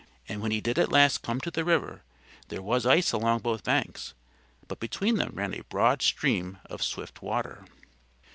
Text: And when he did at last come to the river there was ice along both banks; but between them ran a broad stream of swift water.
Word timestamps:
And 0.27 0.41
when 0.41 0.49
he 0.49 0.61
did 0.61 0.79
at 0.79 0.91
last 0.91 1.21
come 1.21 1.39
to 1.41 1.51
the 1.51 1.63
river 1.63 2.01
there 2.47 2.63
was 2.63 2.87
ice 2.87 3.11
along 3.11 3.41
both 3.41 3.63
banks; 3.63 4.15
but 4.67 4.79
between 4.79 5.17
them 5.17 5.29
ran 5.35 5.53
a 5.53 5.61
broad 5.65 6.01
stream 6.01 6.57
of 6.65 6.81
swift 6.81 7.21
water. 7.21 7.65